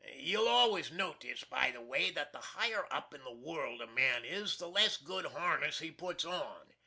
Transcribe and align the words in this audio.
You'll 0.17 0.47
always 0.47 0.89
notiss, 0.91 1.43
by 1.47 1.69
the 1.69 1.79
way, 1.79 2.09
that 2.09 2.33
the 2.33 2.41
higher 2.41 2.91
up 2.91 3.13
in 3.13 3.23
the 3.23 3.31
world 3.31 3.83
a 3.83 3.85
man 3.85 4.25
is, 4.25 4.57
the 4.57 4.67
less 4.67 4.97
good 4.97 5.25
harness 5.27 5.77
he 5.77 5.91
puts 5.91 6.25
on. 6.25 6.71